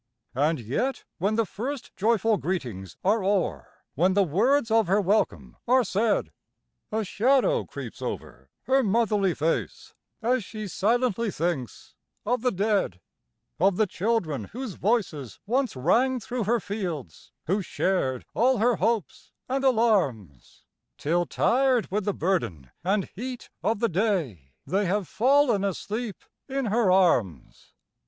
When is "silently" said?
10.67-11.29